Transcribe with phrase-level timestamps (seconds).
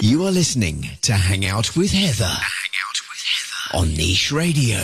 [0.00, 2.24] You are listening to Hang Out with Heather.
[2.24, 4.78] Hang Out with Heather on Niche Radio.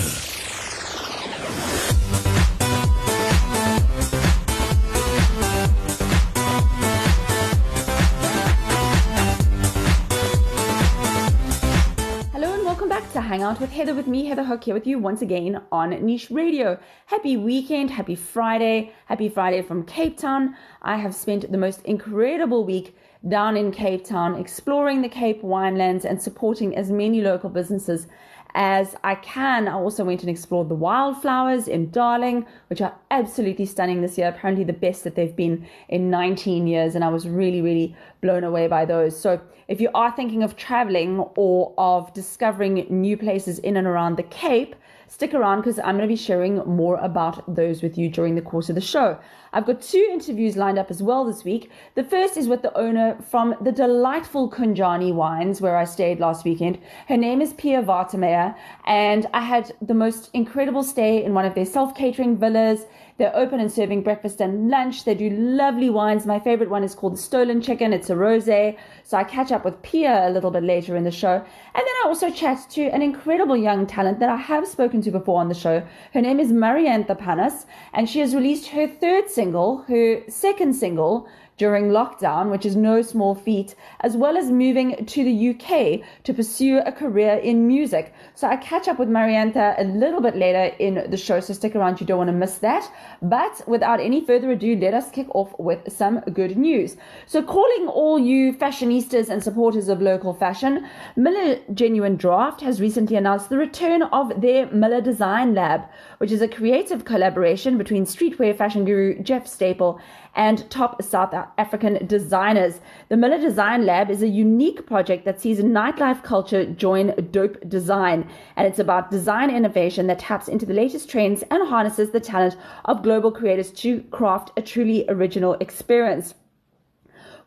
[12.32, 14.86] Hello and welcome back to Hang Out with Heather with me, Heather Hook, here with
[14.86, 16.78] you once again on Niche Radio.
[17.06, 20.56] Happy weekend, happy Friday, happy Friday from Cape Town.
[20.82, 22.94] I have spent the most incredible week
[23.26, 28.06] down in Cape Town exploring the Cape winelands and supporting as many local businesses
[28.54, 29.68] as I can.
[29.68, 34.28] I also went and explored the wildflowers in Darling, which are absolutely stunning this year.
[34.28, 38.44] Apparently, the best that they've been in 19 years, and I was really, really blown
[38.44, 39.18] away by those.
[39.18, 44.16] So, if you are thinking of traveling or of discovering new places in and around
[44.16, 44.74] the Cape,
[45.08, 48.42] stick around because I'm going to be sharing more about those with you during the
[48.42, 49.18] course of the show.
[49.52, 51.70] I've got two interviews lined up as well this week.
[51.94, 56.44] The first is with the owner from the delightful Kunjani Wines, where I stayed last
[56.44, 56.78] weekend.
[57.08, 58.54] Her name is Pia Watermeyer,
[58.86, 62.84] and I had the most incredible stay in one of their self catering villas.
[63.18, 65.04] They're open and serving breakfast and lunch.
[65.04, 66.24] They do lovely wines.
[66.24, 67.92] My favorite one is called Stolen Chicken.
[67.92, 68.78] It's a rosé.
[69.02, 71.32] So I catch up with Pia a little bit later in the show.
[71.32, 71.44] And
[71.74, 75.40] then I also chat to an incredible young talent that I have spoken to before
[75.40, 75.84] on the show.
[76.14, 81.26] Her name is Mariantha Panas, and she has released her third single, her second single,
[81.58, 86.32] during lockdown, which is no small feat, as well as moving to the UK to
[86.32, 88.14] pursue a career in music.
[88.34, 91.74] So I catch up with Mariantha a little bit later in the show, so stick
[91.74, 92.90] around, you don't want to miss that.
[93.20, 96.96] But without any further ado, let us kick off with some good news.
[97.26, 100.86] So, calling all you fashionistas and supporters of local fashion,
[101.16, 105.82] Miller Genuine Draft has recently announced the return of their Miller Design Lab,
[106.18, 110.00] which is a creative collaboration between streetwear fashion guru Jeff Staple
[110.38, 112.80] and top South African designers.
[113.08, 118.26] The Miller Design Lab is a unique project that sees nightlife culture join dope design,
[118.56, 122.56] and it's about design innovation that taps into the latest trends and harnesses the talent
[122.84, 126.34] of global creators to craft a truly original experience.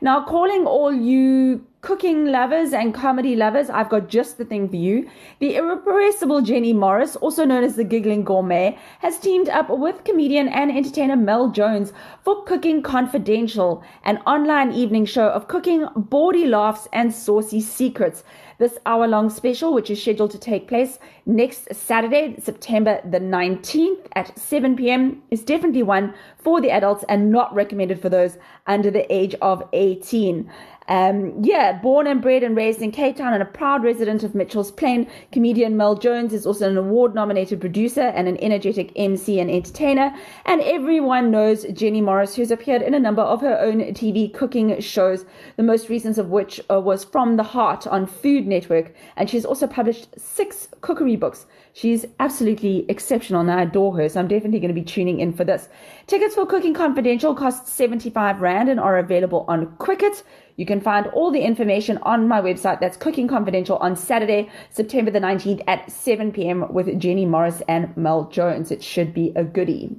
[0.00, 4.76] Now, calling all you cooking lovers and comedy lovers, I've got just the thing for
[4.76, 5.08] you.
[5.38, 10.48] The irrepressible Jenny Morris, also known as the Giggling Gourmet, has teamed up with comedian
[10.48, 16.88] and entertainer Mel Jones for Cooking Confidential, an online evening show of cooking, bawdy laughs,
[16.92, 18.24] and saucy secrets.
[18.58, 24.08] This hour long special, which is scheduled to take place next Saturday, September the 19th
[24.16, 28.36] at 7 p.m., is definitely one for the adults and not recommended for those
[28.66, 30.50] under the age of 18.
[30.88, 34.34] Um, yeah, born and bred and raised in Cape Town and a proud resident of
[34.34, 39.38] Mitchell's Plain, comedian Mel Jones is also an award nominated producer and an energetic MC
[39.38, 40.14] and entertainer.
[40.46, 44.80] And everyone knows Jenny Morris, who's appeared in a number of her own TV cooking
[44.80, 45.26] shows,
[45.56, 48.94] the most recent of which uh, was From the Heart on Food Network.
[49.16, 51.44] And she's also published six cookery books.
[51.74, 55.32] She's absolutely exceptional and I adore her, so I'm definitely going to be tuning in
[55.32, 55.68] for this.
[56.06, 60.24] Tickets for Cooking Confidential cost 75 Rand and are available on Quicket.
[60.58, 62.80] You can find all the information on my website.
[62.80, 66.72] That's Cooking Confidential on Saturday, September the 19th at 7 p.m.
[66.74, 68.72] with Jenny Morris and Mel Jones.
[68.72, 69.96] It should be a goodie.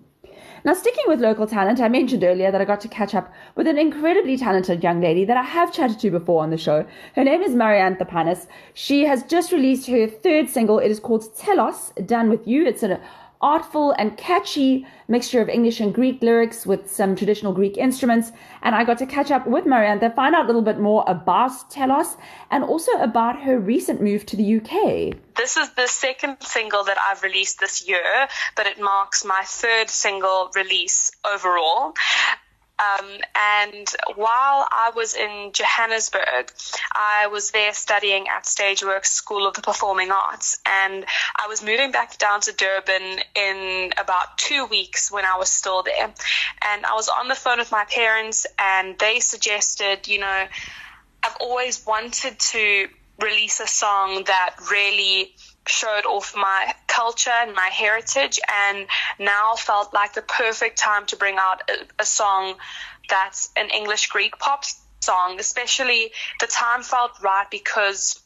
[0.66, 3.68] Now, sticking with local talent, I mentioned earlier that I got to catch up with
[3.68, 6.86] an incredibly talented young lady that I have chatted to before on the show.
[7.16, 8.46] Her name is Mariantha Panas.
[8.74, 10.80] She has just released her third single.
[10.80, 12.66] It is called Telos, Done With You.
[12.66, 13.00] It's an
[13.42, 18.32] artful and catchy mixture of English and Greek lyrics with some traditional Greek instruments.
[18.62, 21.70] And I got to catch up with Mariantha, find out a little bit more about
[21.70, 22.18] Telos
[22.52, 25.18] and also about her recent move to the UK.
[25.38, 29.90] This is the second single that I've released this year, but it marks my third
[29.90, 31.94] single release overall.
[32.80, 36.52] Um, and while I was in Johannesburg,
[36.94, 40.60] I was there studying at Stageworks School of the Performing Arts.
[40.66, 41.06] And
[41.36, 45.84] I was moving back down to Durban in about two weeks when I was still
[45.84, 46.14] there.
[46.72, 50.48] And I was on the phone with my parents, and they suggested, you know,
[51.24, 52.88] I've always wanted to
[53.20, 55.36] release a song that really
[55.70, 58.88] showed off my culture and my heritage and
[59.20, 62.56] now felt like the perfect time to bring out a, a song
[63.10, 64.64] that's an English Greek pop
[65.02, 68.22] song, especially the time felt right because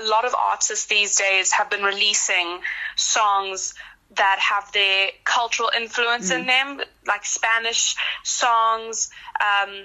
[0.00, 2.60] a lot of artists these days have been releasing
[2.96, 3.74] songs
[4.16, 6.40] that have their cultural influence mm.
[6.40, 9.10] in them, like Spanish songs.
[9.40, 9.84] Um,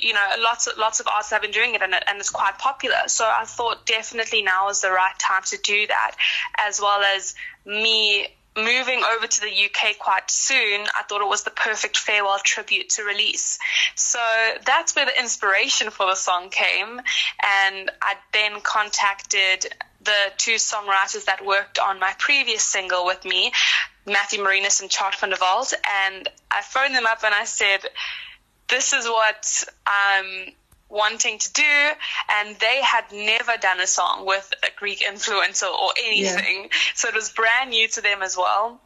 [0.00, 2.58] you know, lots of lots of artists have been doing it, and, and it's quite
[2.58, 2.96] popular.
[3.06, 6.16] So I thought definitely now is the right time to do that,
[6.58, 7.34] as well as
[7.64, 12.38] me moving over to the UK quite soon, I thought it was the perfect farewell
[12.42, 13.58] tribute to release.
[13.94, 14.18] So
[14.64, 17.00] that's where the inspiration for the song came.
[17.42, 19.72] And I then contacted
[20.02, 23.52] the two songwriters that worked on my previous single with me,
[24.06, 25.72] Matthew Marinas and Chart van der Walt.
[26.06, 27.80] And I phoned them up and I said,
[28.70, 30.52] this is what I'm
[30.90, 31.90] wanting to do.
[32.40, 36.62] And they had never done a song with a greek influencer or, or anything.
[36.62, 36.78] Yeah.
[36.94, 38.80] so it was brand new to them as well.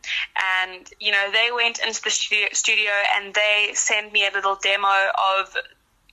[0.62, 4.56] And you know they went into the studio, studio and they sent me a little
[4.62, 4.88] demo
[5.38, 5.56] of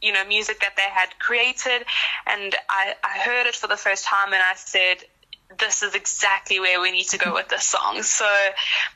[0.01, 1.85] you know music that they had created.
[2.25, 5.03] And I, I heard it for the first time and i said
[5.59, 8.01] this is exactly where we need to go with this song.
[8.03, 8.27] So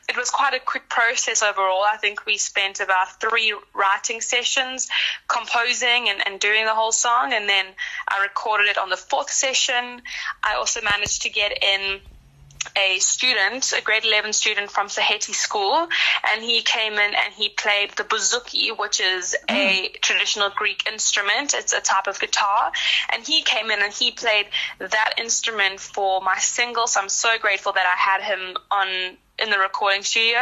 [0.08, 1.82] it was quite a quick process overall.
[1.82, 4.88] I think we spent about three writing sessions
[5.28, 7.32] composing and, and doing the whole song.
[7.32, 7.66] And then
[8.08, 10.02] I recorded it on the fourth session.
[10.42, 12.00] I also managed to get in
[12.76, 15.88] a student, a grade 11 student from Saheti School,
[16.32, 19.54] and he came in and he played the bouzouki, which is mm.
[19.54, 21.54] a traditional Greek instrument.
[21.54, 22.72] It's a type of guitar.
[23.12, 24.46] And he came in and he played
[24.78, 26.86] that instrument for my single.
[26.86, 30.38] So I'm so grateful that I had him on in the recording studio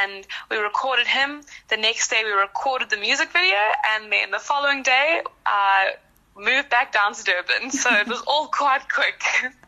[0.00, 1.42] and we recorded him.
[1.68, 3.58] The next day we recorded the music video
[3.94, 5.92] and then the following day I
[6.36, 7.70] uh, moved back down to Durban.
[7.70, 9.22] So it was all quite quick.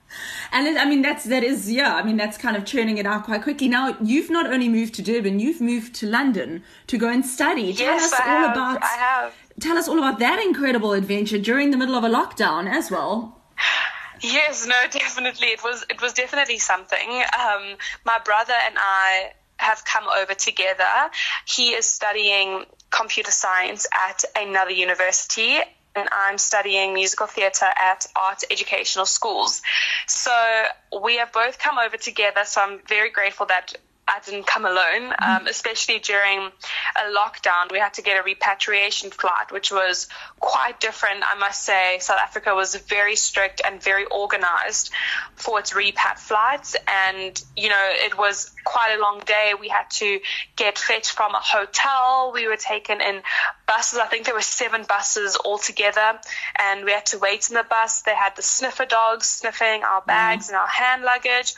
[0.53, 1.95] And it, I mean, that's that is yeah.
[1.95, 3.69] I mean, that's kind of churning it out quite quickly.
[3.69, 7.73] Now you've not only moved to Durban, you've moved to London to go and study.
[7.75, 8.53] Tell yes, us I all have.
[8.53, 8.83] about.
[8.83, 9.35] I have.
[9.61, 13.41] Tell us all about that incredible adventure during the middle of a lockdown as well.
[14.21, 15.49] Yes, no, definitely.
[15.49, 17.23] It was it was definitely something.
[17.39, 21.11] Um, my brother and I have come over together.
[21.45, 25.59] He is studying computer science at another university
[26.13, 29.63] I'm studying musical theatre at art educational schools.
[30.07, 30.65] So
[31.03, 32.43] we have both come over together.
[32.45, 33.75] So I'm very grateful that
[34.09, 35.31] I didn't come alone, mm-hmm.
[35.43, 37.71] um, especially during a lockdown.
[37.71, 40.09] We had to get a repatriation flight, which was
[40.41, 41.99] quite different, I must say.
[42.01, 44.91] South Africa was very strict and very organized
[45.35, 46.75] for its repat flights.
[46.87, 49.53] And, you know, it was quite a long day.
[49.61, 50.21] We had to
[50.57, 52.33] get fetched from a hotel.
[52.33, 53.23] We were taken in
[53.69, 54.01] buses.
[54.01, 56.19] I think there were seven buses altogether.
[56.59, 58.03] And we had to wait in the bus.
[58.03, 60.55] They had the sniffer dogs sniffing our bags mm-hmm.
[60.55, 61.55] and our hand luggage.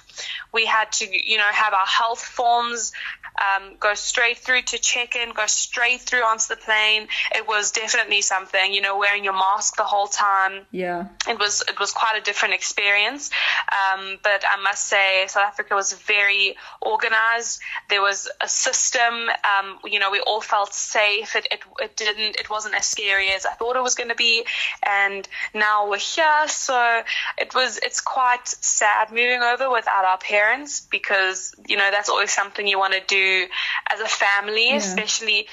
[0.52, 2.92] We had to, you know, have our health forms
[3.40, 7.08] um, go straight through to check in, go straight through onto the plane.
[7.34, 10.66] It was definitely something, you know, wearing your mask the whole time.
[10.70, 11.06] Yeah.
[11.28, 13.30] It was it was quite a different experience.
[13.70, 17.60] Um, but I must say, South Africa was very organized.
[17.88, 19.14] There was a system.
[19.14, 21.36] Um, you know, we all felt safe.
[21.36, 24.14] It, it it didn't it wasn't as scary as I thought it was going to
[24.14, 24.44] be.
[24.86, 27.02] And now we're here, so
[27.38, 32.32] it was it's quite sad moving over without our parents because you know that's always
[32.32, 33.46] something you want to do
[33.90, 34.76] as a family, yeah.
[34.76, 35.46] especially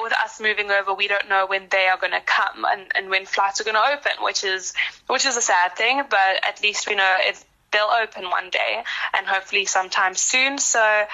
[0.00, 3.10] with us moving over, we don't know when they are going to come and, and
[3.10, 4.72] when flights are going to open, which is
[5.08, 6.02] which is a sad thing.
[6.08, 8.82] But at least we know if they'll open one day
[9.14, 10.58] and hopefully sometime soon.
[10.58, 11.04] So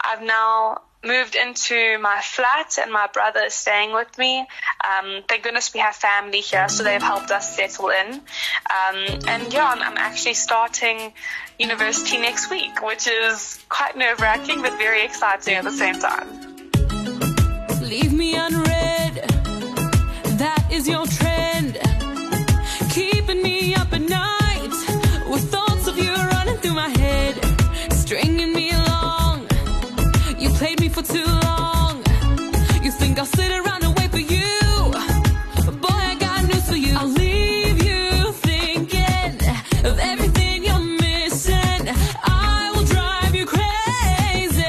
[0.00, 4.40] I've now moved into my flat and my brother is staying with me.
[4.40, 8.14] Um, thank goodness we have family here, so they've helped us settle in.
[8.14, 11.12] Um, and yeah, I'm, actually starting
[11.58, 16.28] university next week, which is quite nerve wracking but very exciting at the same time.
[17.80, 19.14] Leave me unread.
[20.38, 21.85] That is your trend.
[30.96, 31.98] For too long.
[32.82, 34.48] You think I'll sit around and wait for you?
[35.82, 36.96] Boy, I got news for you.
[36.96, 39.36] I'll leave you thinking
[39.84, 41.82] of everything you're missing.
[42.24, 44.62] I will drive you crazy.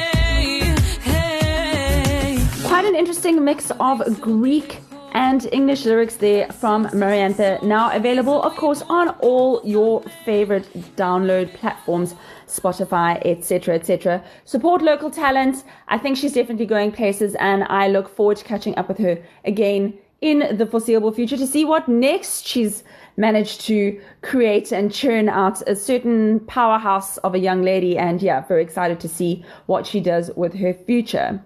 [1.02, 2.46] Hey.
[2.68, 4.82] Quite an interesting mix of Greek
[5.18, 7.64] and English lyrics there from Mariantha.
[7.64, 12.14] Now available, of course, on all your favorite download platforms,
[12.46, 14.24] Spotify, etc., etc.
[14.46, 15.64] Support local talent.
[15.88, 19.18] I think she's definitely going places, and I look forward to catching up with her
[19.44, 22.84] again in the foreseeable future to see what next she's
[23.18, 27.98] managed to create and churn out a certain powerhouse of a young lady.
[27.98, 31.42] And yeah, very excited to see what she does with her future.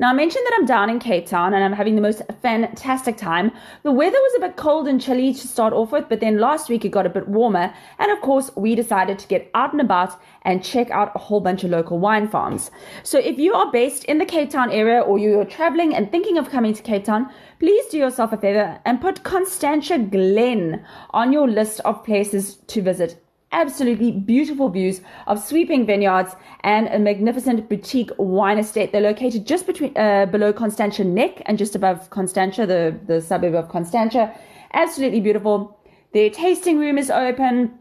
[0.00, 3.18] Now, I mentioned that I'm down in Cape Town and I'm having the most fantastic
[3.18, 3.52] time.
[3.82, 6.70] The weather was a bit cold and chilly to start off with, but then last
[6.70, 7.74] week it got a bit warmer.
[7.98, 11.42] And of course, we decided to get out and about and check out a whole
[11.42, 12.70] bunch of local wine farms.
[13.02, 16.38] So if you are based in the Cape Town area or you're traveling and thinking
[16.38, 21.30] of coming to Cape Town, please do yourself a favor and put Constantia Glen on
[21.30, 27.68] your list of places to visit absolutely beautiful views of sweeping vineyards and a magnificent
[27.68, 28.92] boutique wine estate.
[28.92, 33.54] They're located just between uh, below Constantia Neck and just above Constantia, the, the suburb
[33.54, 34.32] of Constantia.
[34.72, 35.76] Absolutely beautiful.
[36.12, 37.79] Their tasting room is open.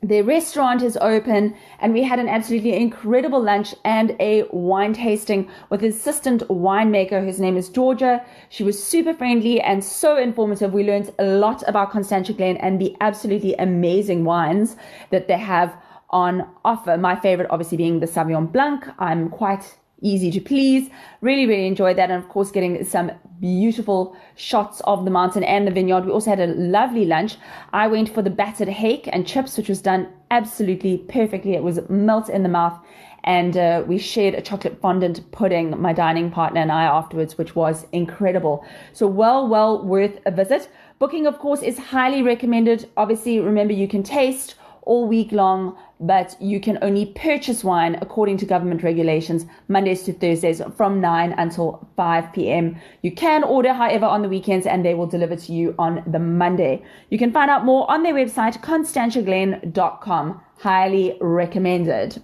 [0.00, 5.50] The restaurant is open, and we had an absolutely incredible lunch and a wine tasting
[5.70, 7.24] with his assistant winemaker.
[7.24, 8.24] Whose name is Georgia.
[8.48, 10.72] She was super friendly and so informative.
[10.72, 14.76] We learned a lot about Constantia Glen and the absolutely amazing wines
[15.10, 15.76] that they have
[16.10, 16.96] on offer.
[16.96, 18.86] My favorite, obviously, being the Sauvignon Blanc.
[19.00, 20.90] I'm quite easy to please.
[21.20, 22.10] Really, really enjoyed that.
[22.10, 26.04] And of course, getting some beautiful shots of the mountain and the vineyard.
[26.04, 27.36] We also had a lovely lunch.
[27.72, 31.54] I went for the battered hake and chips, which was done absolutely perfectly.
[31.54, 32.78] It was melt in the mouth.
[33.24, 37.54] And uh, we shared a chocolate fondant pudding, my dining partner and I afterwards, which
[37.54, 38.64] was incredible.
[38.92, 40.70] So, well, well worth a visit.
[40.98, 42.88] Booking, of course, is highly recommended.
[42.96, 48.36] Obviously, remember you can taste all week long, but you can only purchase wine according
[48.38, 52.76] to government regulations Mondays to Thursdays from 9 until 5 p.m.
[53.02, 56.18] You can order, however, on the weekends and they will deliver to you on the
[56.18, 56.82] Monday.
[57.10, 60.40] You can find out more on their website, constantiaglen.com.
[60.58, 62.22] Highly recommended.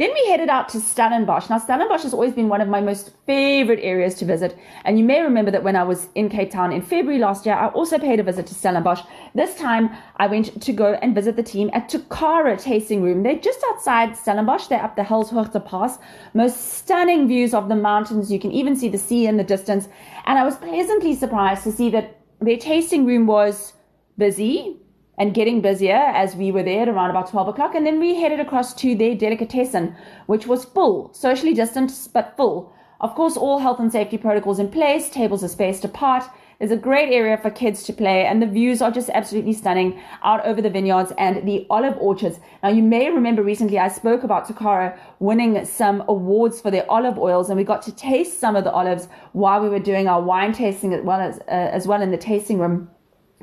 [0.00, 1.50] Then we headed out to Stellenbosch.
[1.50, 4.58] Now, Stellenbosch has always been one of my most favorite areas to visit.
[4.86, 7.54] And you may remember that when I was in Cape Town in February last year,
[7.54, 9.02] I also paid a visit to Stellenbosch.
[9.34, 13.22] This time, I went to go and visit the team at Tokara Tasting Room.
[13.22, 14.68] They're just outside Stellenbosch.
[14.68, 15.98] They're up the Helshoogte Pass.
[16.32, 18.32] Most stunning views of the mountains.
[18.32, 19.86] You can even see the sea in the distance.
[20.24, 23.74] And I was pleasantly surprised to see that their tasting room was
[24.16, 24.79] busy
[25.20, 27.74] and getting busier as we were there at around about 12 o'clock.
[27.74, 29.94] And then we headed across to their delicatessen,
[30.26, 32.74] which was full, socially distanced, but full.
[33.02, 36.24] Of course, all health and safety protocols in place, tables are spaced apart.
[36.58, 40.00] There's a great area for kids to play, and the views are just absolutely stunning
[40.22, 42.38] out over the vineyards and the olive orchards.
[42.62, 47.18] Now, you may remember recently I spoke about Tokara winning some awards for their olive
[47.18, 50.22] oils, and we got to taste some of the olives while we were doing our
[50.22, 52.90] wine tasting as well as, uh, as well in the tasting room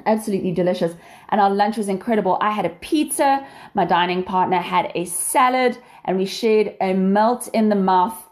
[0.06, 0.94] absolutely delicious.
[1.30, 2.38] And our lunch was incredible.
[2.42, 7.48] I had a pizza, my dining partner had a salad, and we shared a melt
[7.54, 8.24] in the mouth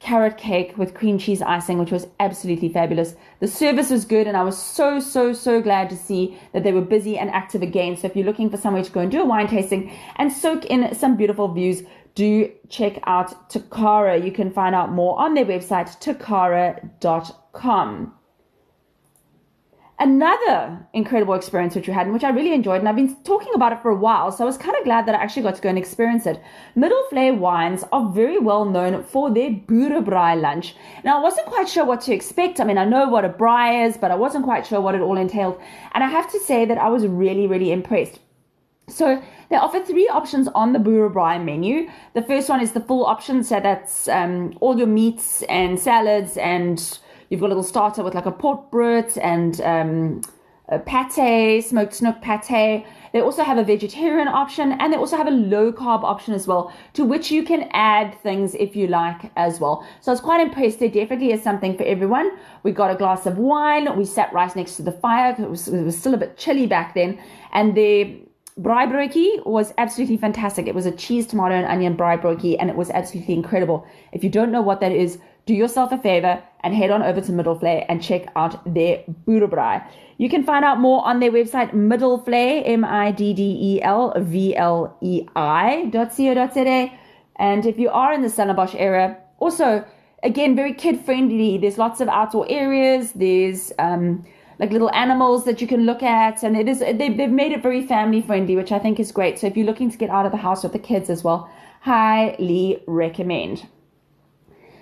[0.00, 3.16] carrot cake with cream cheese icing, which was absolutely fabulous.
[3.40, 6.72] The service was good, and I was so, so, so glad to see that they
[6.72, 7.96] were busy and active again.
[7.96, 10.66] So if you're looking for somewhere to go and do a wine tasting and soak
[10.66, 11.82] in some beautiful views,
[12.14, 14.24] do check out Tokara.
[14.24, 16.88] You can find out more on their website, tokara.com.
[20.00, 23.52] Another incredible experience which we had and which I really enjoyed, and I've been talking
[23.54, 25.56] about it for a while, so I was kind of glad that I actually got
[25.56, 26.40] to go and experience it.
[26.76, 30.76] Middelvlei Wines are very well known for their boerebraai lunch.
[31.02, 32.60] Now, I wasn't quite sure what to expect.
[32.60, 35.00] I mean, I know what a braai is, but I wasn't quite sure what it
[35.00, 35.60] all entailed.
[35.92, 38.20] And I have to say that I was really, really impressed.
[38.86, 41.90] So they offer three options on the boerebraai menu.
[42.14, 46.36] The first one is the full option, so that's um, all your meats and salads
[46.36, 46.98] and
[47.28, 50.20] You've got a little starter with like a port potbrood and um,
[50.68, 52.84] a pate, smoked snook pate.
[53.12, 56.46] They also have a vegetarian option and they also have a low carb option as
[56.46, 59.86] well, to which you can add things if you like as well.
[60.00, 60.78] So I was quite impressed.
[60.78, 62.30] There definitely is something for everyone.
[62.62, 63.96] We got a glass of wine.
[63.96, 65.34] We sat right next to the fire.
[65.38, 67.18] It was, it was still a bit chilly back then.
[67.52, 67.74] And
[68.60, 70.66] braaibroodjie was absolutely fantastic.
[70.66, 73.86] It was a cheese, tomato, and onion braaibroodjie, and it was absolutely incredible.
[74.12, 77.20] If you don't know what that is, do yourself a favor and head on over
[77.20, 79.82] to Middelvlei and check out their boerebraai.
[80.18, 83.84] You can find out more on their website, Middelvlei, M-I-D-D-E-L-V-L-E-I
[85.90, 86.34] dot co.
[86.34, 86.90] Dot co.za.
[87.36, 89.84] And if you are in the Stellenbosch area, also,
[90.24, 91.56] again, very kid friendly.
[91.56, 93.12] There's lots of outdoor areas.
[93.12, 94.24] There's, um,
[94.58, 97.62] like little animals that you can look at and it is they, they've made it
[97.62, 100.26] very family friendly which i think is great so if you're looking to get out
[100.26, 101.50] of the house with the kids as well
[101.80, 103.66] highly recommend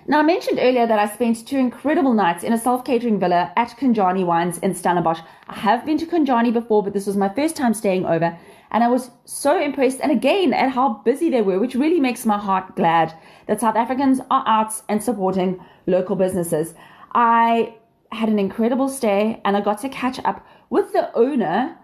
[0.09, 3.51] now, I mentioned earlier that I spent two incredible nights in a self catering villa
[3.57, 5.19] at Kunjani Wines in Stellenbosch.
[5.49, 8.37] I have been to Kunjani before, but this was my first time staying over,
[8.71, 12.25] and I was so impressed and again at how busy they were, which really makes
[12.25, 13.13] my heart glad
[13.47, 16.73] that South Africans are out and supporting local businesses.
[17.13, 17.75] I
[18.11, 21.77] had an incredible stay and I got to catch up with the owner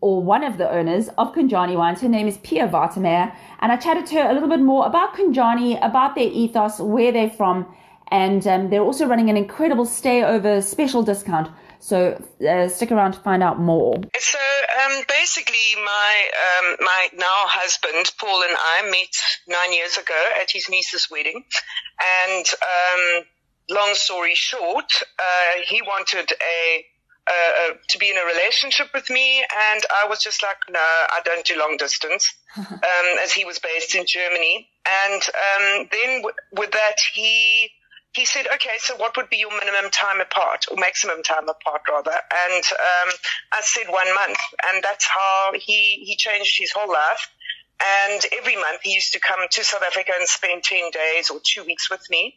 [0.00, 2.00] or one of the owners of Kunjani Wines.
[2.00, 3.34] Her name is Pia Watermeyer.
[3.60, 7.12] And I chatted to her a little bit more about Kunjani, about their ethos, where
[7.12, 7.66] they're from.
[8.10, 11.50] And um, they're also running an incredible stay over special discount.
[11.80, 13.94] So uh, stick around to find out more.
[14.18, 19.16] So um, basically, my um, my now husband Paul and I met
[19.48, 21.42] nine years ago at his niece's wedding,
[22.22, 23.24] and um,
[23.68, 26.84] long story short, uh, he wanted a
[27.26, 31.20] uh, to be in a relationship with me, and I was just like, no, I
[31.24, 32.78] don't do long distance, um,
[33.22, 34.68] as he was based in Germany.
[34.84, 37.70] And um, then w- with that, he
[38.12, 41.82] he said, okay, so what would be your minimum time apart, or maximum time apart,
[41.88, 42.10] rather?
[42.10, 43.14] And um,
[43.52, 44.38] I said one month,
[44.72, 47.28] and that's how he he changed his whole life.
[47.82, 51.40] And every month he used to come to South Africa and spend 10 days or
[51.42, 52.34] two weeks with me.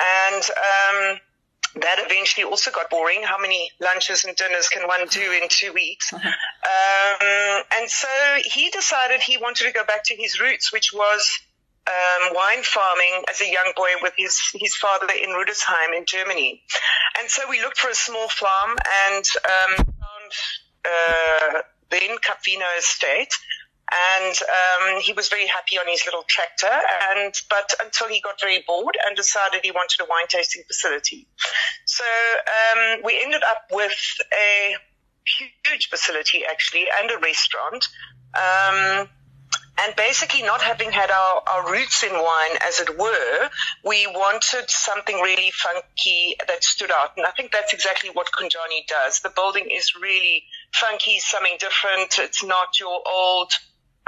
[0.00, 1.20] And, um,
[1.80, 3.22] that eventually also got boring.
[3.22, 6.12] How many lunches and dinners can one do in two weeks?
[6.12, 6.22] um,
[7.76, 8.08] and so
[8.44, 11.38] he decided he wanted to go back to his roots, which was
[11.86, 16.62] um, wine farming as a young boy with his, his father in Rudesheim in Germany.
[17.18, 18.76] And so we looked for a small farm
[19.08, 20.32] and um, found
[20.84, 23.32] uh, then Capvino Estate
[23.92, 26.70] and um, he was very happy on his little tractor.
[27.10, 31.28] And but until he got very bored and decided he wanted a wine tasting facility,
[31.84, 34.74] so um, we ended up with a
[35.64, 37.88] huge facility actually and a restaurant.
[38.34, 39.08] Um,
[39.78, 43.50] and basically, not having had our, our roots in wine, as it were,
[43.84, 47.10] we wanted something really funky that stood out.
[47.18, 49.20] And I think that's exactly what Kunjani does.
[49.20, 52.18] The building is really funky, something different.
[52.18, 53.52] It's not your old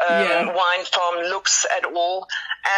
[0.07, 0.47] um, yeah.
[0.47, 2.27] wine farm looks at all.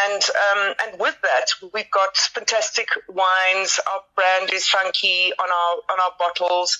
[0.04, 3.80] And um, and with that, we've got fantastic wines.
[3.86, 6.78] Our brand is funky on our on our bottles,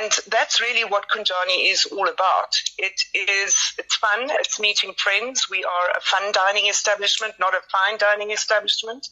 [0.00, 2.54] and that's really what Kunjani is all about.
[2.78, 4.28] It is it's fun.
[4.40, 5.48] It's meeting friends.
[5.50, 9.08] We are a fun dining establishment, not a fine dining establishment.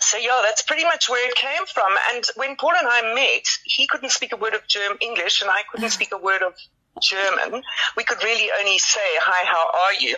[0.00, 1.94] So yeah, that's pretty much where it came from.
[2.12, 5.50] And when Paul and I met, he couldn't speak a word of German English, and
[5.50, 6.54] I couldn't speak a word of
[7.02, 7.62] German,
[7.96, 10.16] we could really only say, hi, how are you?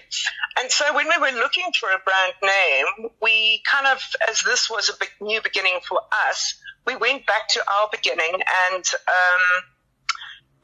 [0.58, 4.68] And so when we were looking for a brand name, we kind of, as this
[4.70, 6.54] was a big, new beginning for us,
[6.86, 8.34] we went back to our beginning
[8.72, 9.62] and, um,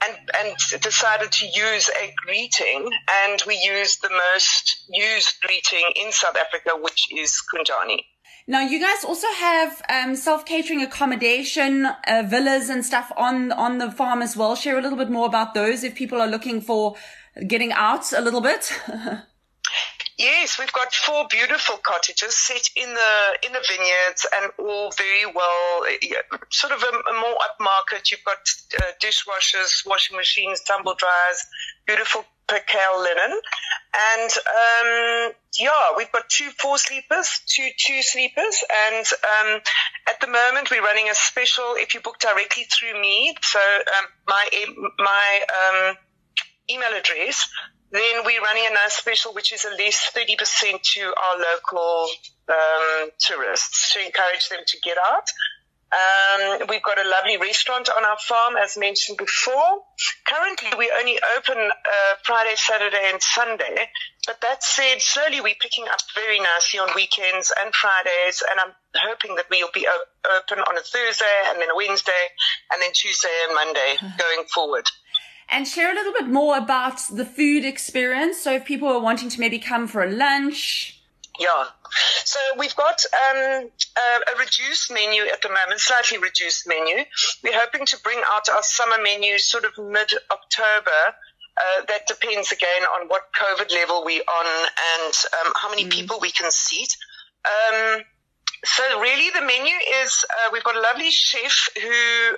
[0.01, 2.90] and, and decided to use a greeting
[3.25, 8.05] and we used the most used greeting in South Africa, which is Kunjani.
[8.51, 13.77] Now, you guys also have um, self catering accommodation, uh, villas, and stuff on on
[13.77, 14.57] the farm as well.
[14.57, 16.97] Share a little bit more about those if people are looking for
[17.47, 18.73] getting out a little bit.
[20.19, 25.25] Yes, we've got four beautiful cottages set in the in the vineyards and all very
[25.33, 25.85] well,
[26.51, 28.11] sort of a, a more upmarket.
[28.11, 28.39] You've got
[28.79, 31.47] uh, dishwashers, washing machines, tumble dryers,
[31.87, 33.41] beautiful percale linen,
[33.95, 39.61] and um, yeah, we've got two four sleepers, two two sleepers, and um,
[40.09, 41.75] at the moment we're running a special.
[41.77, 44.49] If you book directly through me, so um, my
[44.99, 45.41] my
[45.89, 45.97] um,
[46.71, 47.49] email address
[47.91, 52.09] then we're running a nice special, which is at least 30% to our local
[52.49, 55.25] um, tourists to encourage them to get out.
[55.90, 59.85] Um, we've got a lovely restaurant on our farm, as mentioned before.
[60.27, 63.88] Currently, we only open uh, Friday, Saturday, and Sunday.
[64.27, 68.74] But that said, slowly we're picking up very nicely on weekends and Fridays, and I'm
[68.94, 72.24] hoping that we'll be op- open on a Thursday, and then a Wednesday,
[72.70, 74.88] and then Tuesday and Monday going forward
[75.51, 78.38] and share a little bit more about the food experience.
[78.38, 80.98] So if people are wanting to maybe come for a lunch.
[81.38, 81.64] Yeah.
[82.24, 87.05] So we've got um, a, a, reduced menu at the moment, slightly reduced menu.
[87.44, 91.14] We're hoping to bring out our summer menu sort of mid October.
[91.57, 95.90] Uh, that depends again on what COVID level we're on and um, how many mm.
[95.90, 96.96] people we can seat.
[97.44, 98.03] Um,
[98.64, 102.37] so really the menu is, uh, we've got a lovely chef who,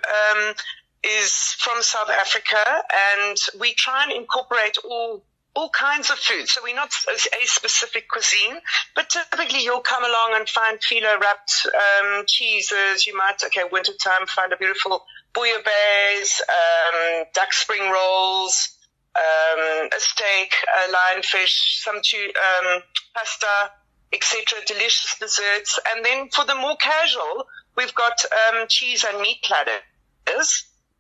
[0.51, 0.55] um,
[1.03, 2.83] is from South Africa,
[3.19, 6.49] and we try and incorporate all all kinds of food.
[6.49, 8.57] So we're not a specific cuisine,
[8.95, 13.07] but typically you'll come along and find filo wrapped um, cheeses.
[13.07, 18.77] You might, okay, wintertime, find a beautiful bouillabaisse, um, duck spring rolls,
[19.17, 22.83] um, a steak, a lionfish, some um,
[23.15, 23.73] pasta,
[24.13, 24.59] etc.
[24.67, 25.79] Delicious desserts.
[25.95, 29.83] And then for the more casual, we've got um, cheese and meat platters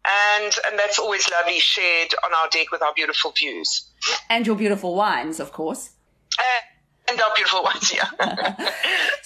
[0.06, 3.90] and and that's always lovely shared on our deck with our beautiful views
[4.28, 5.90] and your beautiful wines of course
[6.38, 8.08] uh, and our beautiful wines yeah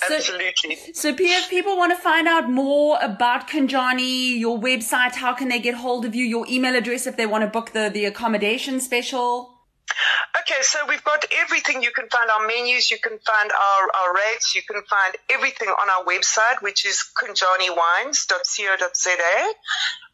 [0.10, 0.76] Absolutely.
[0.92, 5.48] So, Pia, if people want to find out more about Kunjani, your website, how can
[5.48, 6.24] they get hold of you?
[6.24, 9.53] Your email address if they want to book the, the accommodation special?
[10.44, 11.82] Okay, so we've got everything.
[11.82, 15.68] You can find our menus, you can find our, our rates, you can find everything
[15.68, 19.54] on our website, which is kunjaniwines.co.za.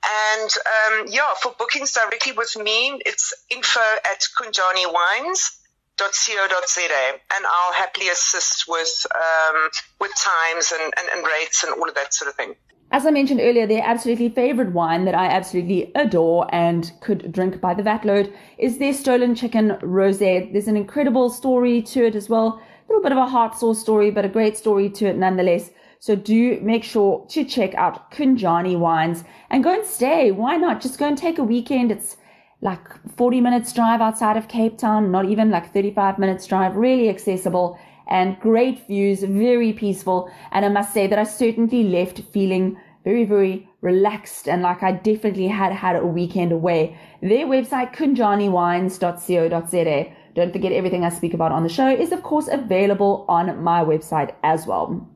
[0.06, 7.18] And um, yeah, for bookings directly with me, it's info at kunjaniwines.co.za.
[7.34, 11.96] And I'll happily assist with, um, with times and, and, and rates and all of
[11.96, 12.54] that sort of thing.
[12.92, 17.60] As I mentioned earlier, their absolutely favorite wine that I absolutely adore and could drink
[17.60, 20.52] by the vatload is their Stolen Chicken Rosé.
[20.52, 22.46] There's an incredible story to it as well.
[22.58, 25.70] A little bit of a heart sore story, but a great story to it nonetheless.
[26.00, 30.32] So do make sure to check out Kunjani Wines and go and stay.
[30.32, 30.80] Why not?
[30.80, 31.92] Just go and take a weekend.
[31.92, 32.16] It's
[32.60, 37.08] like 40 minutes drive outside of Cape Town, not even like 35 minutes drive, really
[37.08, 37.78] accessible
[38.10, 40.30] and great views, very peaceful.
[40.52, 44.92] And I must say that I certainly left feeling very, very relaxed and like I
[44.92, 46.98] definitely had had a weekend away.
[47.22, 50.12] Their website, kunjaniwines.co.za.
[50.34, 53.82] Don't forget everything I speak about on the show is of course available on my
[53.82, 55.08] website as well.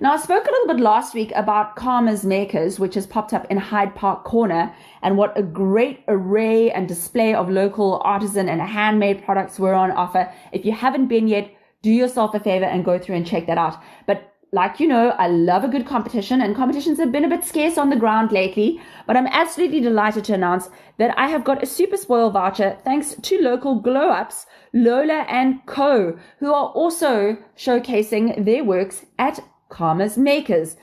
[0.00, 3.46] Now, I spoke a little bit last week about Kamers Makers, which has popped up
[3.48, 8.60] in Hyde Park Corner, and what a great array and display of local artisan and
[8.60, 10.32] handmade products were on offer.
[10.52, 11.48] If you haven't been yet,
[11.84, 13.76] do yourself a favor and go through and check that out.
[14.06, 17.44] But like you know, I love a good competition and competitions have been a bit
[17.44, 21.62] scarce on the ground lately, but I'm absolutely delighted to announce that I have got
[21.62, 27.36] a super spoil voucher thanks to local glow ups, Lola and Co, who are also
[27.56, 30.76] showcasing their works at Kamers Makers.